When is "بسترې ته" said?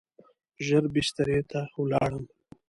0.93-1.59